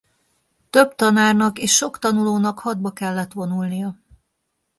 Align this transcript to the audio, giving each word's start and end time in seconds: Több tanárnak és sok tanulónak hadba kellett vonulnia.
Több 0.69 0.95
tanárnak 0.95 1.59
és 1.59 1.71
sok 1.71 1.99
tanulónak 1.99 2.59
hadba 2.59 2.91
kellett 2.93 3.33
vonulnia. 3.33 3.95